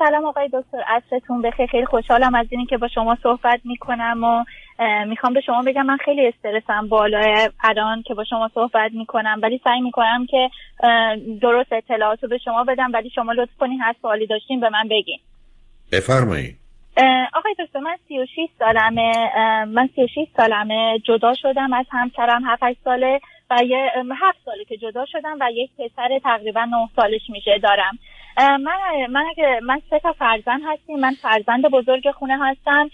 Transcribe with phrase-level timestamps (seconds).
[0.00, 1.66] سلام آقای دکتر عصرتون بخیر.
[1.66, 4.44] خیلی خوشحالم از اینی که با شما صحبت می‌کنم و
[5.04, 9.40] می‌خوام به شما بگم من خیلی استرسم بالای الان که با شما صحبت می‌کنم.
[9.42, 10.50] ولی سعی می‌کنم که
[11.42, 12.90] درست اطلاعاتو به شما بدم.
[12.92, 15.18] ولی شما لطف کنین هر سوالی داشتین به من بگین.
[15.92, 16.56] بفرمایید.
[17.34, 19.12] آقای دکتر من 36 سالمه.
[19.64, 23.20] من 36 سالمه جدا شدم از همسرم 7 ساله.
[23.50, 27.98] و یه هفت ساله که جدا شدم و یک پسر تقریبا 9 سالش میشه دارم.
[28.38, 31.00] من من اگه من سه تا فرزند هستیم.
[31.00, 32.90] من فرزند بزرگ خونه هستم.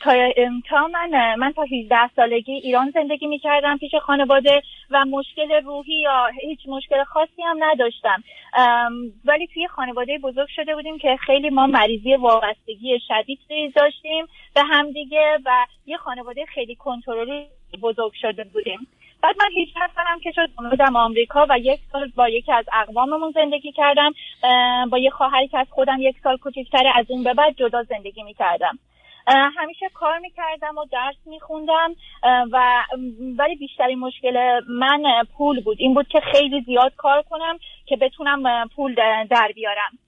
[0.00, 0.32] تا
[0.68, 6.26] تا من من تا 18 سالگی ایران زندگی می‌کردم پیش خانواده و مشکل روحی یا
[6.40, 8.22] هیچ مشکل خاصی هم نداشتم.
[9.24, 13.38] ولی توی خانواده بزرگ شده بودیم که خیلی ما مریضی وابستگی شدید
[13.74, 17.46] داشتیم به همدیگه و یه خانواده خیلی کنترلی
[17.82, 18.86] بزرگ شده بودیم.
[19.24, 23.30] بعد من هیچ سالم که شد اومدم آمریکا و یک سال با یکی از اقواممون
[23.30, 24.12] زندگی کردم
[24.90, 28.22] با یه خواهری که از خودم یک سال کوچکتره از اون به بعد جدا زندگی
[28.22, 28.78] می‌کردم.
[29.26, 31.94] همیشه کار می‌کردم و درس میخوندم
[32.52, 32.84] و
[33.38, 35.02] ولی بیشترین مشکل من
[35.36, 35.76] پول بود.
[35.80, 38.94] این بود که خیلی زیاد کار کنم که بتونم پول
[39.30, 39.98] در بیارم.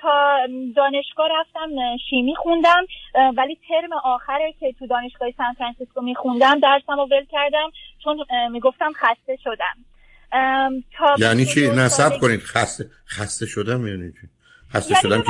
[0.00, 0.38] تا
[0.76, 1.68] دانشگاه رفتم
[2.10, 2.86] شیمی خوندم
[3.36, 7.70] ولی ترم آخره که تو دانشگاه سان فرانسیسکو میخوندم درسم رو ول کردم
[8.04, 9.76] چون می‌گفتم خسته شدم.
[10.96, 14.28] تا یعنی چی؟ نصب کنید خسته خسته شدم یعنی چی؟
[14.72, 15.22] خسته یعنی شدم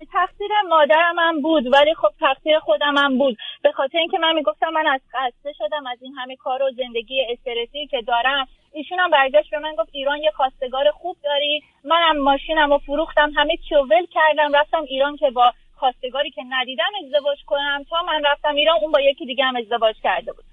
[0.00, 3.36] که تقصیر مادرم هم بود ولی خب تقصیر خودم هم بود.
[3.62, 7.22] به خاطر اینکه من می‌گفتم من از خسته شدم از این همه کار و زندگی
[7.30, 11.62] استرسی که دارم ایشون هم برگشت به من گفت ایران یه خواستگار خوب داری.
[11.84, 16.92] منم ماشینم و فروختم همه چی ول کردم رفتم ایران که با خواستگاری که ندیدم
[17.04, 17.84] ازدواج کنم.
[17.90, 20.44] تا من رفتم ایران اون با یکی دیگه هم ازدواج کرده بود.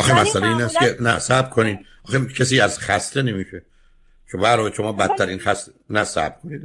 [0.00, 1.86] آخه مسئله این است که نه سب کنین.
[2.08, 3.62] آخه کسی از خسته نمیشه.
[4.32, 6.62] که برای شما بدترین خسته نه سب کنید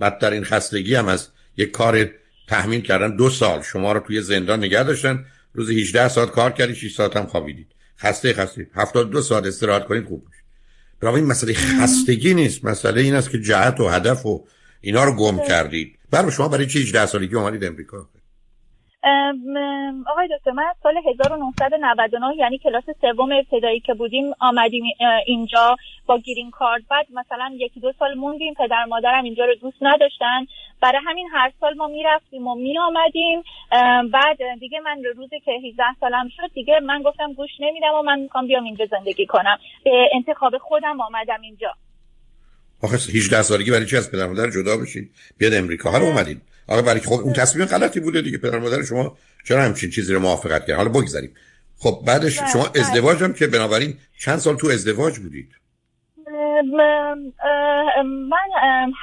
[0.00, 2.10] بدترین خستگی هم از یک کار
[2.48, 3.16] تحمیل کردن.
[3.16, 5.24] دو سال شما رو توی زندان نگه داشتن.
[5.52, 8.66] روز 18 ساعت کار کردی 6 ساعت هم خوابیدید خسته خسته.
[8.74, 10.42] 72 ساعت استراحت کنید خوب میشه
[11.00, 12.64] برای این مسئله خستگی نیست.
[12.64, 14.44] مسئله این است که جهت و هدف و
[14.80, 15.98] اینا رو گم کردید.
[16.10, 18.08] برای شما برای چه 18 سالگی اومدید امریکا؟
[20.06, 24.84] آقای دکتر من سال 1999 یعنی کلاس سوم ابتدایی که بودیم آمدیم
[25.26, 25.76] اینجا
[26.06, 30.46] با گیرین کارت بعد مثلا یکی دو سال موندیم پدر مادرم اینجا رو دوست نداشتن.
[30.82, 33.42] برای همین هر سال ما می‌رفتیم و می آمدیم
[34.12, 38.18] بعد دیگه من روزی که 18 سالم شد دیگه من گفتم گوش نمیدم و من
[38.20, 39.58] می‌خوام بیام اینجا زندگی کنم.
[39.84, 41.74] به انتخاب خودم آمدم اینجا.
[42.82, 45.90] آخه 18 سالگی برای چی از پدر مادر جدا بشید بیاد امریکا.
[45.90, 48.38] حالا اومدید آقا برای خب اون تصمیم غلطی بوده دیگه.
[48.38, 51.34] پدر مادر شما چرا همچین چیزی رو موافقت کرد؟ حالا بگذاریم.
[51.78, 55.48] خب بعدش شما ازدواج هم که بنابراین چند سال تو ازدواج بودید.
[56.62, 58.50] من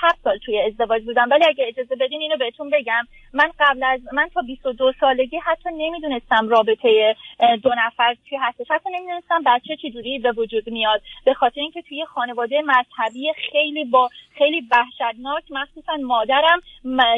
[0.01, 1.27] هفت سال توی ازدواج بودم.
[1.31, 3.07] ولی اگه اجازه بدین اینو بهتون بگم.
[3.33, 7.15] من قبل از من تا 22 سالگی حتی نمی‌دونستم رابطه
[7.63, 8.71] دو نفر چی هستش.
[8.71, 11.01] حتی نمی‌دونستم بچه چجوری به وجود میاد.
[11.25, 16.61] به خاطر اینکه توی خانواده مذهبی خیلی با خیلی وحشتناک مخصوصا مادرم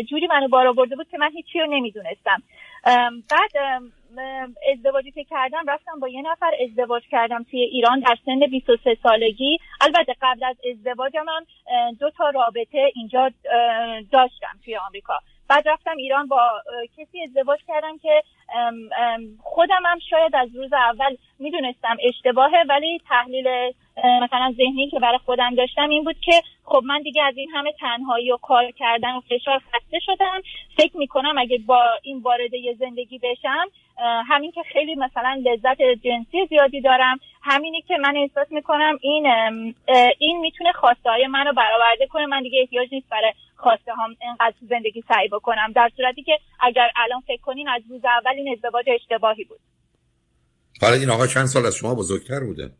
[0.10, 2.44] جوری منو بارا برده بود که من هیچی رو نمی‌دونستم.
[3.30, 3.82] بعد
[4.74, 9.58] ازدواجی که کردم رفتم با یه نفر ازدواج کردم توی ایران در سن 23 سالگی.
[9.82, 11.46] البته قبل از ازدواجم هم
[12.00, 13.32] دو تا رابطه اینجا
[14.12, 15.14] داشتم توی آمریکا.
[15.50, 16.50] بعد رفتم ایران با
[16.98, 18.24] کسی ازدواج کردم که
[19.44, 23.48] خودم هم شاید از روز اول می‌دونستم اشتباهه ولی تحلیل
[23.98, 27.72] مثلا ذهنی که برای خودم داشتم این بود که خب من دیگه از این همه
[27.80, 30.42] تنهایی و کار کردن و فشار خسته شدم.
[30.78, 33.68] فکر می‌کنم اگه با این وارد یه زندگی بشم
[34.28, 37.20] همین که خیلی مثلا لذت جنسی زیادی دارم.
[37.42, 39.26] همینی که من احساس می‌کنم این
[40.20, 42.26] این می‌تونه خواسته های منو برآورده کنه.
[42.26, 45.72] من دیگه احتیاج نیست برای خواسته هم اینقدر زندگی سعی بکنم.
[45.76, 49.60] در صورتی که اگر الان فکر کنین از روز اول این ازدواج اشتباهی بود.
[50.82, 52.72] حالا این آقا چند سال از شما بزرگتر بوده؟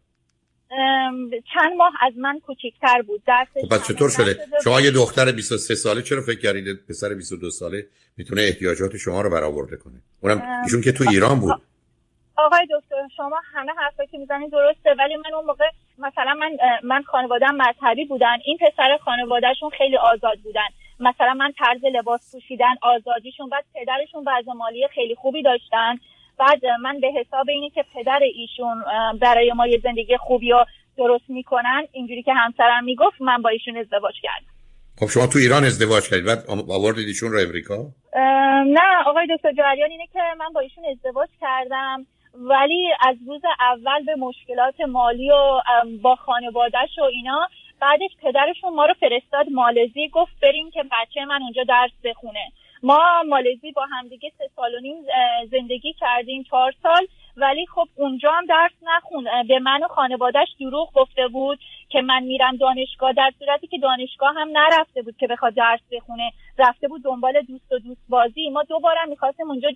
[1.54, 3.22] چند ماه از من کوچکتر بود.
[3.28, 7.88] درسش خب چطور شده؟ شما یه دختر 23 ساله چرا فکر کردید پسر 22 ساله
[8.18, 11.62] می‌تونه احتیاجات شما رو برآورده کنه؟ اونم ایشون که تو ایران بود.
[12.36, 15.66] آقای دکتر شما همه حرفایی که می‌زنید درسته ولی من اون موقع
[15.98, 20.68] مثلا من من خانواده‌ام مذهبی بودن این پسر خانوادهشون خیلی آزاد بودن.
[21.00, 25.96] مثلا من طرز لباس پوشیدن آزادیشون بعد پدرشون وضع مالی خیلی خوبی داشتن.
[26.40, 28.84] بعد من به حساب اینی که پدر ایشون
[29.22, 30.66] برای ما یه زندگی خوبی رو
[30.98, 31.88] درست می‌کنن.
[31.92, 34.54] اینجوری که همسرم می‌گفت من با ایشون ازدواج کردم.
[35.00, 36.26] خب شما تو ایران ازدواج کردید.
[36.26, 37.76] بعد آوردید ایشون رو امریکا؟
[38.66, 42.06] نه آقای دکتر جریان اینه که من با ایشون ازدواج کردم.
[42.34, 45.62] ولی از روز اول به مشکلات مالی و
[46.02, 47.48] با خانوادهش و اینا
[47.82, 52.52] بعدش پدرشون ما رو فرستاد مالزی گفت بریم که بچه من اونجا درس بخونه.
[52.84, 54.96] ما مالزی با همدیگه سه سال و نیم
[55.52, 57.08] زندگی کردیم چهار سال.
[57.38, 61.60] ولی خب اونجا هم درس نخون به من و خانوادهش دروغ گفته بود
[61.90, 66.32] که من میرم دانشگاه در صورتی که دانشگاه هم نرفته بود که بخواد درس بخونه.
[66.58, 69.70] رفته بود دنبال دوست و دوست بازی ما دوباره می‌خواستیم اونجا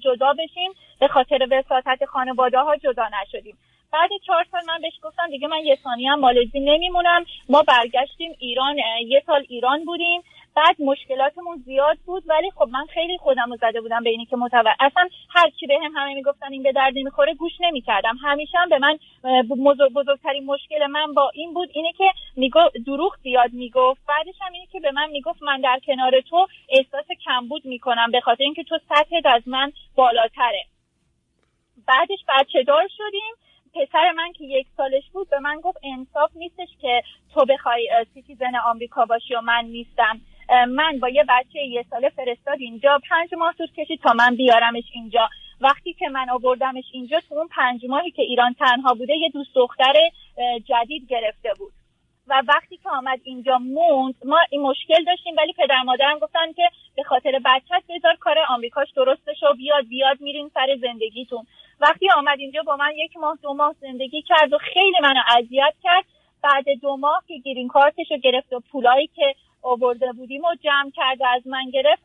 [0.00, 0.72] جدا بشیم.
[1.00, 3.58] به خاطر وساطت خانواده ها جدا نشدیم.
[3.92, 7.24] بعد چهار سال من بهش گفتم دیگه من یه ثانی هم مالزی نمیمونم.
[7.48, 8.76] ما برگشتیم ایران
[9.06, 10.22] یه سال ایران بودیم.
[10.56, 14.36] بعد مشکلاتمون زیاد بود ولی خب من خیلی خودم رو زده بودم به اینی که
[14.36, 18.16] متوجه اصلا هر چی بهم همه می‌گفتن این به درد نمی‌خوره گوش نمی‌کردم.
[18.22, 18.98] همیشه هم به من
[19.94, 22.04] بزرگترین مشکل من با این بود اینه که
[22.36, 24.00] میگو دروغ زیاد می‌گفت.
[24.08, 28.20] بعدش هم اینه که به من می‌گفت من در کنار تو احساس کمبود می‌کنم به
[28.20, 30.64] خاطر اینکه تو سطحت از من بالاتره.
[31.86, 33.34] بعدش بچه دار شدیم.
[33.74, 37.02] پسر من که یک سالش بود به من گفت انصاف نیستش که
[37.34, 40.20] تو بخوای citizen آمریکا باشی و من نیستم.
[40.68, 43.00] من با یه بچه یه ساله فرستاد اینجا.
[43.10, 45.28] پنج ماه طول کشید تا من بیارمش اینجا.
[45.60, 49.54] وقتی که من آوردمش اینجا تو اون پنج ماهی که ایران تنها بوده یه دوست
[49.54, 49.94] دختر
[50.64, 51.72] جدید گرفته بود.
[52.28, 56.62] و وقتی که آمد اینجا موند ما این مشکل داشتیم ولی پدر مادرم گفتن که
[56.96, 61.46] به خاطر بچت بذار کار آمریکاش درست شه و بیاد بیاد میرین سر زندگیتون.
[61.80, 65.74] وقتی آمد اینجا با من یک ماه دو ماه زندگی کرد و خیلی منو اذیت
[65.82, 66.04] کرد.
[66.42, 70.90] بعد دو ماه که گیرین کارتش رو گرفت و پولایی که آورده بودیم و جمع
[70.96, 72.02] کرده از من گرفت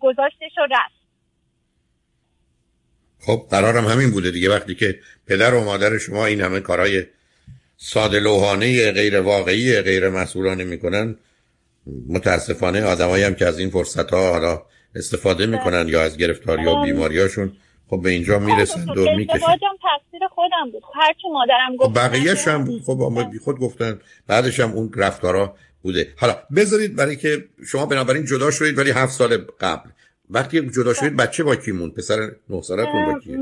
[0.00, 1.00] گذاشتش و رفت.
[3.20, 4.50] خب قرارم همین بوده دیگه.
[4.50, 7.04] وقتی که پدر و مادر شما این همه کارهای
[7.76, 11.16] ساده لوحانه غیر واقعی غیر مسئولانه می‌کنن
[12.08, 14.62] متاسفانه آدمایی هم که از این فرصت ها حالا
[14.94, 17.52] استفاده می‌کنن یا از گرفتاری و بیماریاشون
[17.90, 19.38] خب به اینجا می‌رسند و می‌کشن.
[19.38, 20.82] تقصیر خودم بود.
[20.94, 25.56] هرچی مادرم گفت خب بقیهش هم بود خب آمد خود گفتن بعدش هم اون رفتارا
[25.82, 26.14] بوده.
[26.20, 29.90] حالا بذارید برای که شما بنابراین جدا شدید ولی هفت سال قبل.
[30.30, 32.16] وقتی جدا شدید بچه با کی پسر
[32.50, 33.38] نه سالتون با کیه؟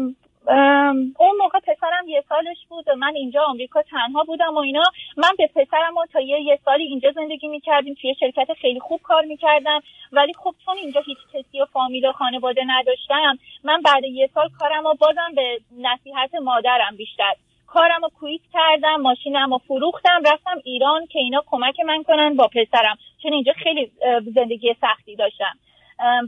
[1.19, 4.85] اون موقع پسرم یه سالش بود و من اینجا آمریکا تنها بودم و اینا.
[5.17, 7.94] من به پسرم و تا یه, یه سالی اینجا زندگی می‌کردیم.
[8.00, 9.81] توی شرکت خیلی خوب کار می‌کردم.
[10.12, 14.49] ولی خب چون اینجا هیچ کسی و فامیل و خانواده نداشتم من بعد یه سال
[14.58, 17.34] کارم و بازم به نصیحت مادرم بیشتر
[17.69, 22.49] کارم رو کویت کردم ماشینم رو فروختم رفتم ایران که اینا کمک من کنن با
[22.49, 22.99] پسرم.
[23.23, 23.93] چون اینجا خیلی
[24.35, 25.59] زندگی سختی داشتم.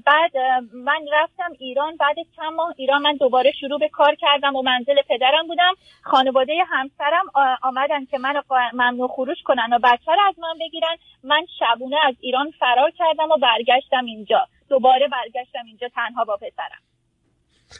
[0.04, 0.37] بعد
[0.72, 2.75] من رفتم ایران بعد چند ماه.
[2.76, 5.72] ایران من دوباره شروع به کار کردم و منزل پدرم بودم.
[6.02, 7.25] خانواده همسرم
[7.62, 8.42] آمدن که من
[8.72, 10.96] ممنوع خروش کنن و بچه از من بگیرن.
[11.25, 14.46] من شبونه از ایران فرار کردم و برگشتم اینجا.
[14.69, 16.89] دوباره برگشتم اینجا تنها با پسرم.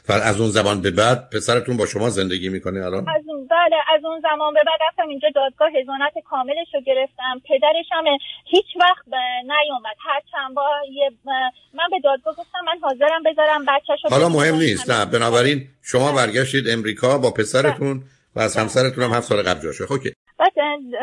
[0.09, 3.75] و از اون زمان به بعد پسرتون با شما زندگی می‌کنه الان از اون بله
[3.95, 7.41] از اون زمان به بعد رفتم اینجا دادگاه هزانت کاملش رو گرفتم.
[7.49, 8.03] پدرش هم
[8.45, 9.05] هیچ وقت
[9.43, 9.95] نیومد.
[9.99, 10.65] هر چند بار
[11.73, 14.91] من به دادگاه گفتم من حاضرم بذارم بچه‌شو حالا مهم نیست.
[14.91, 18.03] نه بنابراین شما برگشتید امریکا با پسرتون
[18.35, 19.97] و از همسرتون هم هفت سال قبل جاشه خب
[20.41, 20.59] بعد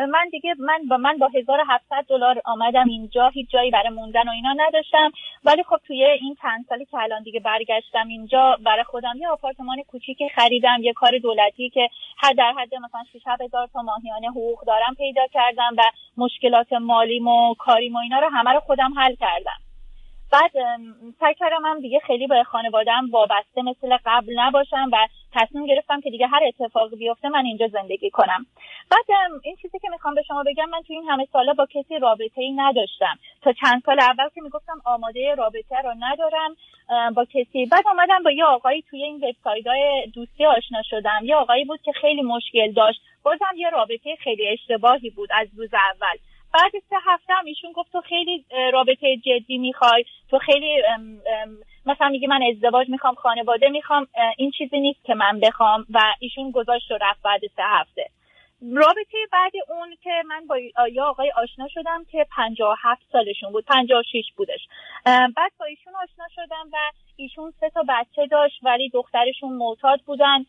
[0.09, 4.31] من دیگه من با من با 1700 دلار آمدم اینجا هیچ جایی برای موندن و
[4.31, 5.11] اینا نداشتم.
[5.43, 9.83] ولی خب توی این چند سالی که الان دیگه برگشتم اینجا برای خودم یه آپارتمان
[9.83, 14.65] کوچیکی خریدم یه کار دولتی که هر در حد مثلا 6 هزار تا ماهیانه حقوق
[14.65, 15.81] دارم پیدا کردم و
[16.17, 19.68] مشکلات مالیم و کاریم و اینا رو همه رو خودم حل کردم.
[20.31, 20.51] بعد
[21.19, 26.09] سعی کردم هم دیگه خیلی به خانوادم وابسته مثل قبل نباشم و تصمیم گرفتم که
[26.09, 28.45] دیگه هر اتفاقی بیفته من اینجا زندگی کنم.
[28.91, 29.05] بعد
[29.43, 32.41] این چیزی که می‌خوام به شما بگم من تو این همه سالا با کسی رابطه
[32.41, 33.19] ای نداشتم.
[33.41, 36.55] تا چند سال اول که می‌گفتم آماده رابطه رو ندارم
[37.15, 37.65] با کسی.
[37.65, 41.19] بعد آمدم با یه آقایی توی این وبسایت های دوستی آشنا شدم.
[41.23, 43.01] یه آقایی بود که خیلی مشکل داشت.
[43.23, 46.17] بازم یه رابطه خیلی اشتباهی بود از روز اول.
[46.53, 50.05] بعد سه هفته هم ایشون گفت تو خیلی رابطه جدی می‌خوای.
[50.29, 50.83] تو خیلی
[51.85, 56.51] مثلا میگه من ازدواج می‌خوام خانواده می‌خوام این چیزی نیست که من بخوام و ایشون
[56.51, 58.09] گذاشت و رفت بعد سه هفته.
[58.75, 60.57] رابطه بعد اون که من با
[60.91, 62.27] یا آقای آشنا شدم که
[62.83, 63.65] هفت سالشون بود
[64.11, 64.67] شیش بودش.
[65.05, 66.77] بعد با ایشون آشنا شدم و
[67.15, 70.45] ایشون سه تا بچه داشت ولی دخترشون معتاد بودن.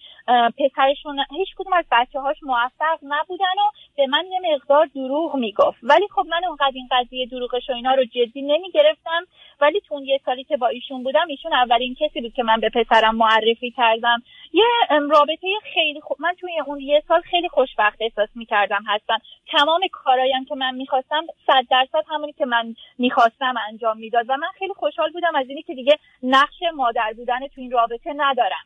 [0.58, 5.78] پسرشون هیچ کدوم از بچه هاش موفق نبودن و به من یه مقدار دروغ می‌گفت.
[5.82, 9.26] ولی خب من اونقدر این قضیه دروغش و اینا رو جدی نمی‌گرفتم.
[9.60, 12.60] ولی تو اون یه سالی که با ایشون بودم ایشون اولین کسی بود که من
[12.60, 14.22] به پسرم معرفی کردم.
[14.52, 14.64] یه
[15.10, 19.18] رابطه خیلی خوب من توی اون یه سال خیلی خوشبخت احساس می‌کردم هستم
[19.52, 24.24] تمام کارهایم که من می‌خواستم صد درصد همونی که من می‌خواستم انجام می‌داد.
[24.28, 28.12] و من خیلی خوشحال بودم از اینی که دیگه نقش مادر بودن تو این رابطه
[28.16, 28.64] ندارم.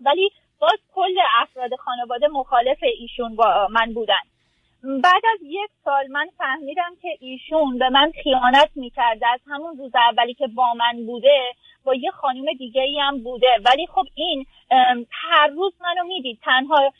[0.00, 4.24] ولی باز کل افراد خانواده مخالف ایشون با من بودن.
[4.86, 9.26] بعد از یک سال من فهمیدم که ایشون به من خیانت می‌کرده.
[9.26, 13.46] از همون روز اولی که با من بوده با یه خانم دیگه ای هم بوده.
[13.64, 14.46] ولی خب این
[15.10, 16.38] هر روز منو می‌دید.
[16.42, 16.92] تنها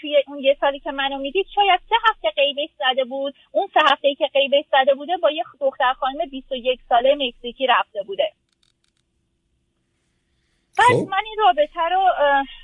[0.00, 3.34] توی اون یه سالی که منو می‌دید شاید سه هفته قیبش زده بود.
[3.52, 7.66] اون سه هفته ای که قیبش زده بوده با یه دختر خانم 21 ساله مکزیکی
[7.66, 8.32] رفته بوده.
[10.78, 11.08] بعد خب.
[11.08, 12.02] من این رابطه رو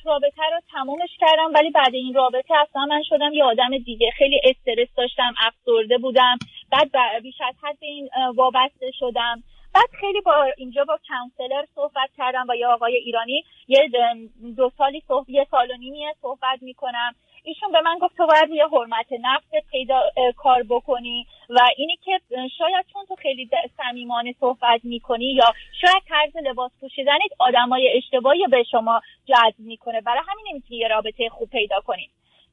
[0.05, 4.11] رابطه رو تمومش کردم ولی بعد این رابطه اصلا من شدم یه آدم دیگه.
[4.11, 6.39] خیلی استرس داشتم افسرده بودم.
[6.73, 6.91] بعد
[7.23, 9.43] بیش از حد این وابسته شدم.
[9.75, 13.45] بعد خیلی با اینجا با کانسلر صحبت کردم با یه آقای ایرانی.
[13.69, 13.91] یه
[14.57, 17.15] دو سالی صحبت یه سال و نیمیه صحبت می‌کنم.
[17.45, 20.03] ایشون به من گفت تو باید یه حرمت نفس پیدا
[20.37, 21.27] کار بکنی.
[21.51, 22.21] و اینی که
[22.59, 28.63] شاید چون تو خیلی صمیمانه صحبت می‌کنی یا شاید طرز لباس پوشیدنت آدمای اشتباهی به
[28.63, 30.01] شما جذب می‌کنه.
[30.01, 32.11] برای همین نمی‌تونی یه رابطه خوب پیدا کنی.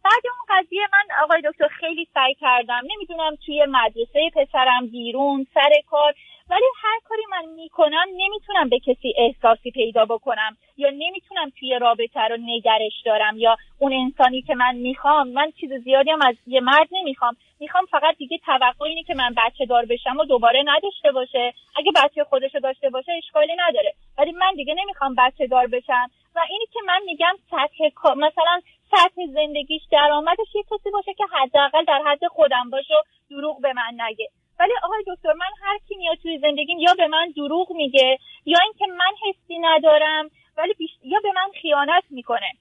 [0.07, 2.81] بعد اون قضیه من آقای دکتر خیلی سعی کردم.
[2.95, 6.13] نمی‌دونم توی مدرسه پسرم بیرون سر کار.
[6.49, 10.57] ولی هر کاری من می‌کنم نمی‌تونم به کسی احساسی پیدا بکنم.
[10.77, 13.37] یا نمی‌تونم توی رابطه رو نگرش دارم.
[13.37, 17.37] یا اون انسانی که من می‌خوام من چیز زیادی هم از یه مرد نمی‌خوام.
[17.59, 21.53] می‌خوام فقط دیگه توقع اینه که من بچه دار بشم و دوباره نداشته باشه.
[21.75, 23.93] اگه بچه خودش رو داشته باشه اشکالی نداره.
[24.17, 26.09] ولی من دیگه نمی‌خوام بچه دار بشم.
[26.35, 31.85] و اینی که من میگم سطح مثلا سطح زندگیش درآمدش یه کسی باشه که حداقل
[31.85, 34.29] در حد خودم باشه و دروغ به من نگه.
[34.59, 38.59] ولی آقای دکتر من هر کی میاد توی زندگیم یا به من دروغ میگه یا
[38.63, 42.51] اینکه من حسی ندارم ولی یا به من خیانت می‌کنه.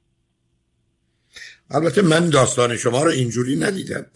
[1.71, 4.07] البته من داستان شما رو اینجوری ندیدم.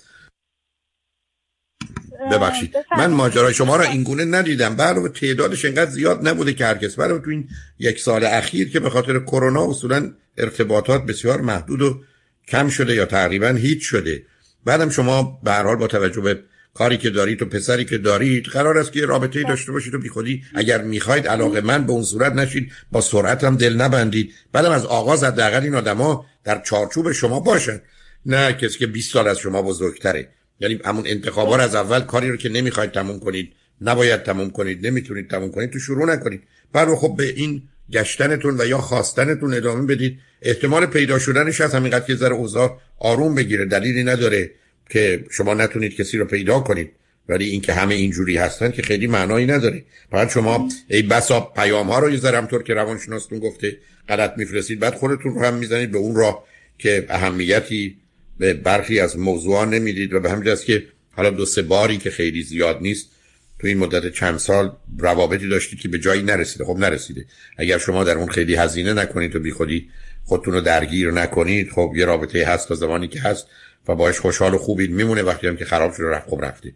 [2.31, 2.75] ببخشید.
[2.99, 4.77] من ماجرای شما رو اینگونه ندیدم.
[4.77, 6.95] برای تعدادش انقدر زیاد نبوده که هرکس.
[6.95, 12.01] برای تو این یک سال اخیر که به خاطر کرونا اصولا ارتباطات بسیار محدود و
[12.49, 14.23] کم شده یا تقریبا هیچ شده.
[14.65, 16.41] بعدم شما به هر حال با توجه به
[16.75, 19.99] کاری که دارید و پسری که دارید قرار است که رابطه ای داشته باشید و
[19.99, 22.73] بیخودی اگر می‌خواید علاقه من به اون صورت نشید.
[22.93, 24.35] با سرعت هم دل نبندید.
[24.53, 27.81] بعدم از آغاز حداقل این آدما در چارچوب شما باشن.
[28.27, 30.29] نه کسی که 20 سال از شما بزرگتره.
[30.61, 35.31] یعنی همون انتخابا از اول کاری رو که نمی‌خواید تموم کنید نباید تموم کنید نمی‌تونید
[35.31, 36.43] تموم کنید تو شروع نکنید.
[36.73, 37.63] بعد خب به این
[37.93, 40.19] گشتنتون و یا خواستنتون ادامه بدید.
[40.43, 43.65] احتمال پیدا شدنش از همینقدر که ذره اوضاع آروم بگیره.
[43.65, 44.51] دلیلی نداره
[44.91, 46.91] که شما نتونید کسی رو پیدا کنید.
[47.29, 49.85] ولی اینکه همه اینجوری هستن که خیلی معنایی نداره.
[50.11, 53.77] بعد شما ای بسا پیام ها رو یه ذره طور که روانشناستون گفته
[54.09, 56.45] غلط میفرستید بعد خودتون رو هم می‌زنید به اون راه
[56.79, 57.97] که اهمیتی
[58.41, 62.43] به برخی از موضوعا نمی‌دید و به همین که حالا دو سه باری که خیلی
[62.43, 63.11] زیاد نیست
[63.59, 66.65] تو این مدت چند سال روابطی داشتید که به جایی نرسیده.
[66.65, 67.25] خب نرسیده.
[67.59, 69.89] اگر شما در اون خیلی هزینه نکنید و بیخودی
[70.25, 73.47] خودتون رو درگیر نکنید خب یه رابطه هست تا زمانی که هست
[73.89, 74.91] و باش خوشحال و خوبید.
[74.91, 76.29] میمونه وقتی هم که خراب شده رفت.
[76.29, 76.73] خوب رفته.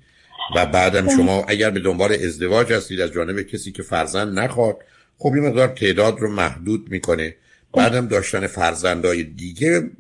[0.57, 4.77] و بعدم شما اگر به دنبال ازدواج هستید از جانب کسی که فرزند نخواد
[5.19, 7.35] خب این مقدار تعداد رو محدود می‌کنه.
[7.75, 9.91] بعدم داشتن فرزندای دیگه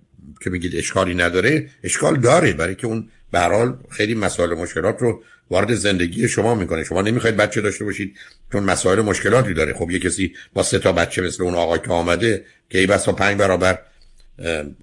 [0.40, 5.74] که میگید اشکالی نداره اشکال داره برای که اون به خیلی مسائل مشکلات رو وارد
[5.74, 6.84] زندگی شما می‌کنه.
[6.84, 8.16] شما نمی‌خواید بچه داشته باشید
[8.52, 9.72] چون مسائل مشکلاتی داره.
[9.74, 13.08] خب یه کسی با سه تا بچه مثل اون آقای که آمده که ای بس
[13.08, 13.78] پنج برابر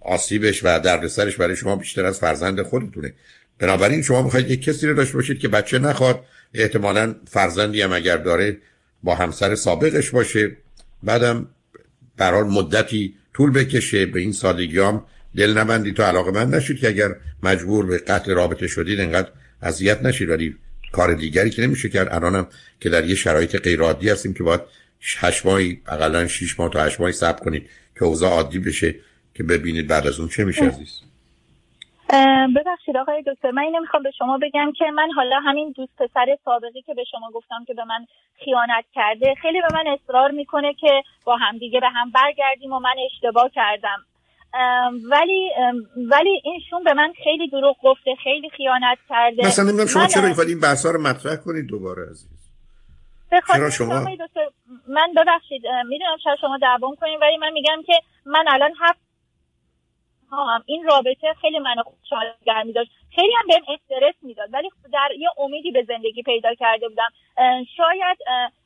[0.02, 3.14] آسیبش و دردسرش برای شما بیشتر از فرزند خودتونه.
[3.60, 8.18] بنابراین شما می‌خواید یک کسی رو داشته باشید که بچه نخواد احتمالا فرزندی هم اگر
[8.18, 8.58] داره
[9.04, 10.58] با همسر سابقش باشه
[11.04, 11.48] بعدم
[12.18, 15.04] برحال مدتی طول بکشه به این سادگی هم
[15.36, 17.10] دل نبندی تو علاقه من نشید که اگر
[17.44, 19.30] مجبور به قتل رابطه شدید انقدر
[19.62, 20.30] اذیت نشید.
[20.30, 20.56] ولی
[20.92, 22.14] کار دیگری که نمیشه کرد.
[22.14, 22.48] الانم
[22.80, 24.62] که در یه شرایط غیر عادی هستیم که باید
[25.20, 27.70] هشت ماهی اقلا 6 ماه تا 8 ماهی صبر کنید
[28.00, 28.96] که اوضاع عادی بشه
[29.34, 31.02] که ببینید بعد از اون چه میشه عزیز.
[32.56, 36.38] ببخشید آقای دکتر من اینو می‌خوام به شما بگم که من حالا همین دوست پسر
[36.46, 38.06] سابقی که به شما گفتم که به من
[38.46, 42.80] خیانت کرده خیلی به من اصرار می‌کنه که با هم دیگه به هم برگردیم و
[42.80, 44.06] من اشتباه کردم.
[45.10, 45.52] ولی
[45.98, 49.48] ولی اینشون به من خیلی دروغ گفته خیلی خیانت کرده.
[49.48, 52.30] مثلا نمی‌دونم شما چرا این بحثا رو مطرح کنید دوباره عزیز؟
[53.54, 54.06] چرا شما
[54.88, 57.94] من ببخشید می‌دونم شاید شما دعوام کنید ولی من میگم که
[58.26, 59.00] من الان هفت
[60.32, 62.26] هم این رابطه خیلی منو خوشحال
[62.66, 62.92] میداشت.
[63.16, 67.10] خیلی هم بهم استرس می‌داد ولی در یه امیدی به زندگی پیدا کرده بودم.
[67.78, 68.18] شاید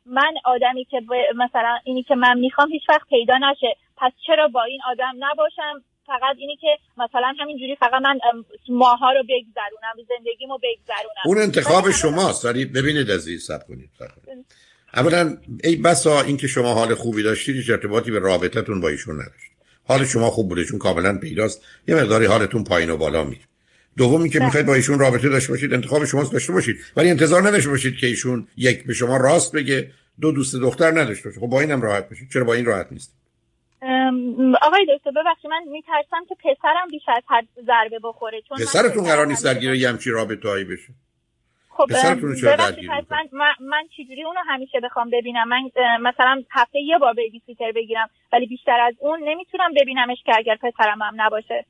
[0.05, 1.01] من آدمی که
[1.35, 3.75] مثلا اینی که من می‌خوام هیچ وقت پیدا نشه.
[3.97, 8.19] پس چرا با این آدم نباشم؟ فقط اینی که مثلا همینجوری فقط من
[8.69, 11.23] ماها رو بگذرونم زندگیمو بگذرونم.
[11.25, 12.43] اون انتخاب شماست.
[12.43, 13.89] دارید ببینید عزیز سب کنید
[14.93, 19.51] اولا ای بسا اینکه شما حال خوبی داشتید هیچ ارتباطی به رابطتون با ایشون نداشت.
[19.87, 21.65] حال شما خوب بوده چون کاملا پیداست.
[21.87, 23.41] یه مقداری حالتون پایین و بالا میره.
[23.97, 26.77] دومی که می‌خواید با ایشون رابطه داشته باشید انتخاب شماست داشته باشید.
[26.95, 31.29] ولی انتظار نداشته باشید که ایشون یک به شما راست بگه دو دوست دختر نداشته
[31.29, 31.41] باشه.
[31.41, 32.29] خب با اینم راحت باشید.
[32.33, 33.24] چرا با این راحت نیست؟
[34.61, 39.27] آقای دکتر ببخشید من میترسم که پسرم بیش از حد ضربه بخوره چون پسرتون قرار
[39.27, 40.93] نیست درگیر یه همچی رابطه‌ای بشه.
[41.69, 45.61] خب من, من, من چجوری اونو همیشه بخوام ببینم؟ من
[46.01, 50.55] مثلا هفته یه بار بیبی سیتر بگیرم ولی بیشتر از اون نمی‌تونم ببینمش که اگر
[50.55, 51.65] پسرم هم نباشه.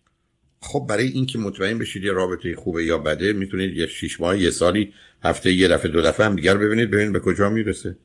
[0.61, 4.49] خب برای اینکه مطمئن بشید یه رابطه خوبه یا بده می‌تونید یه شیش ماه یه
[4.49, 4.93] سالی
[5.23, 7.97] هفته یه دفعه دو دفعه هم دیگر ببینید ببینید به کجا می‌رسه.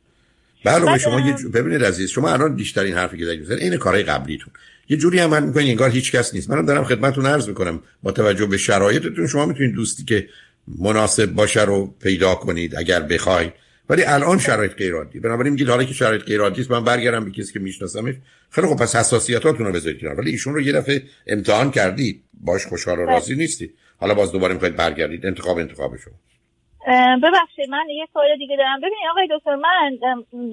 [0.65, 4.53] بله شما یه ببینید عزیز شما الان بیشترین حرفی که دارید این کارهای قبلیتون.
[4.89, 6.51] یه جوری عمل می‌کنید انگار هیچ کس نیست.
[6.51, 7.83] منم دارم خدمتتون عرض می‌کنم.
[8.03, 10.29] با توجه به شرایطتون شما می‌تونید دوستی که
[10.79, 13.53] مناسب باشه رو پیدا کنید اگر بخواید.
[13.89, 17.25] ولی الان شرایط غیر عادی بنابراین میگید حالا که شرایط غیر عادی است من برگردم
[17.25, 18.15] به کسی که میشناسمش.
[18.51, 20.21] خیلی خب پس حساسیتاتون رو بذارید کنار.
[20.21, 22.23] ولی ایشون رو یه دفعه امتحان کردید.
[22.41, 23.75] باش خوشحال و راضی نیستید.
[23.97, 25.27] حالا باز دوباره می‌خواید برگردید.
[25.27, 26.15] انتخاب انتخاب شما.
[27.23, 28.79] ببخشید من یه سوال دیگه دارم.
[28.79, 29.99] ببینید آقای دکتر من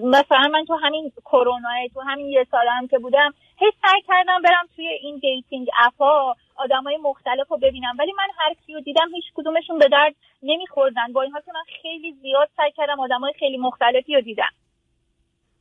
[0.10, 4.42] مثلا من تو همین کرونا تو همین یه سال هم که بودم هی سعی کردم
[4.42, 6.36] برم توی این dating app ا
[6.86, 7.96] های مختلف رو ببینم.
[8.00, 11.14] ولی من هر کیو دیدم هیچ کدومشون به درد نمیخوردن.
[11.14, 14.52] با این حال که من خیلی زیاد سعی کردم های خیلی مختلفی رو دیدم.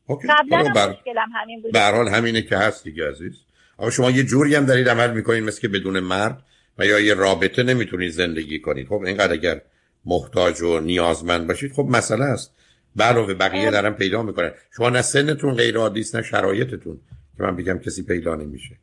[0.08, 0.94] قبلا بر...
[1.34, 1.76] همین بود.
[1.76, 3.44] حال همینه که هست دیگه عزیز.
[3.78, 6.42] آقا شما یه جوری هم دارید عمل می‌کنید مثل که بدون مرد
[6.78, 8.86] و یا یه رابطه نمی‌تونید زندگی کنید.
[8.88, 9.60] خب اینقدر اگر
[10.06, 12.56] محتاج و نیازمند باشید خب مسئله است.
[13.00, 14.52] علاوه بقیه دارن پیدا می‌کنن.
[14.76, 16.96] شما نه سنتون غیر عادی است نه شرایطتون
[17.36, 18.74] که من بگم کسی پیدا نمیشه.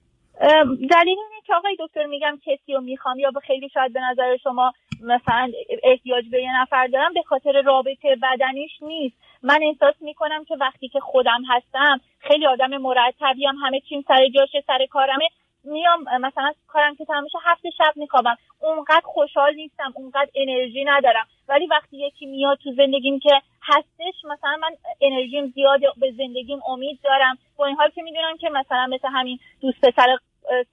[0.92, 4.38] دلیل اینه که آقای دکتر میگم کسی رو می‌خوام یا به خیلی شاید به نظر
[4.44, 5.52] شما مثلا
[5.84, 9.16] احتیاج به یه نفر دارم به خاطر رابطه بدنیش نیست.
[9.44, 14.64] من احساس می‌کنم که وقتی که خودم هستم خیلی آدم مرتبیم همه چیم سر جاشه
[14.68, 15.28] سر کارمه.
[15.64, 18.36] میام مثلا کارم که تمام هفته شب میخوابم.
[18.60, 21.28] اونقدر خوشحال نیستم اونقدر انرژی ندارم.
[21.50, 23.30] ولی وقتی یکی میاد تو زندگیم که
[23.64, 27.38] هستش مثلا من انرژیم زیاد به زندگیم امید دارم.
[27.56, 30.18] با این حال که می‌دونم که مثلا مثل همین دوست پسر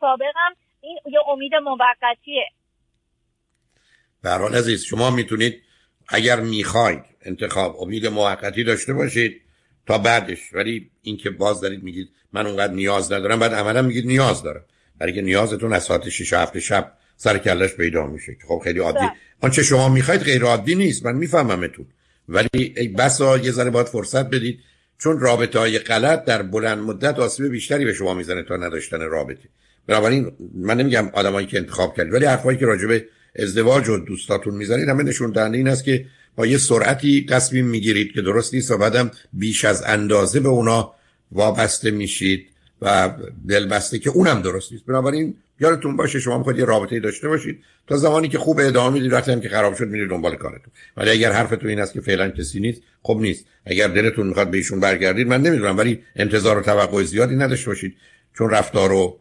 [0.00, 2.46] سابقم این یه امید موقتیه.
[4.24, 5.62] حال عزیز شما می‌تونید
[6.08, 9.42] اگر می‌خواید انتخاب امید موقتی داشته باشید
[9.86, 10.52] تا بعدش.
[10.52, 14.64] ولی اینکه باز دارید میگید من اونقدر نیاز ندارم بعد عملا میگید نیاز دارم.
[15.00, 18.36] برای که نیازتون از ساعت 6 هفته شب سر کلش پیدا میشه.
[18.48, 18.98] خب خیلی عادی.
[18.98, 19.10] بله.
[19.40, 21.06] آنچه شما می‌خواید غیر عادی نیست.
[21.06, 21.86] من میفهممتون.
[22.28, 24.58] ولی ای بسا یه ذره باید فرصت بدید.
[24.98, 29.48] چون رابطه های غلط در بلند مدت آسیب بیشتری به شما می‌زنه تا نداشتن رابطه.
[29.86, 33.04] بنابراین من نمیگم آدمایی که انتخاب کردید ولی حرفایی که راجبه
[33.36, 38.12] ازدواج و دوستاتون می‌زنید همه نشون دهنده این است که با یه سرعتی تصمیم می‌گیرید
[38.12, 40.94] که درست نیست و بعدم بیش از اندازه به اونا
[41.32, 42.46] وابسته میشید.
[42.82, 43.10] و
[43.48, 44.86] دلبسته که اونم درست نیست.
[44.86, 47.62] بنابراین یادتون باشه شما می‌خواید یه رابطه داشته باشید.
[47.86, 50.72] تا زمانی که خوب ادامه می‌دید وقتی هم که خراب شد میرید دنبال کارتون.
[50.96, 53.44] ولی اگر حرفتون این است که فعلا کسی نیست خب نیست.
[53.66, 57.96] اگر دلتون می‌خواد به ایشون برگردید من نمی‌دونم ولی انتظار و توقع زیادی نداشته باشید.
[58.38, 59.18] چون رفتار و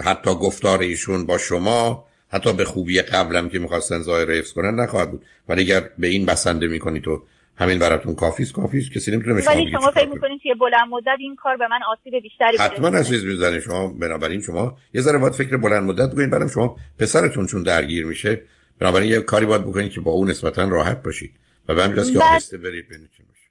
[0.00, 5.10] حتی گفتار ایشون با شما حتی به خوبی قبلم که می‌خواستن ظاهر حفظ کنن نخواهد
[5.10, 5.24] بود.
[5.48, 7.22] ولی اگر به این بسنده می‌کنید تو
[7.60, 10.88] همین براتون کافی است کافی است کسی نمی‌تونه شما ولی شما فکر می‌کنید که بلند
[10.90, 15.00] مدت این کار به من آسیب بیشتری بده حتما عزیز می‌زنه شما بنابراین شما یه
[15.00, 18.42] ذره باید فکر بلند مدت بکنید بعدم شما پسرتون چون درگیر میشه.
[18.78, 21.36] بنابراین یه کاری باید بکنید که با اون نسبتا راحت باشید
[21.68, 22.24] و به همین که بله.
[22.24, 23.50] آهسته برید ببینید چی میشه.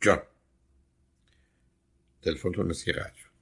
[0.00, 0.18] جان.
[2.22, 3.27] تلفنتون مثل قطع